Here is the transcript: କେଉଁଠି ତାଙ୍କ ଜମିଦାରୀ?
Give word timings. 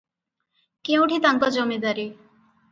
କେଉଁଠି 0.89 1.21
ତାଙ୍କ 1.27 1.53
ଜମିଦାରୀ? 1.61 2.11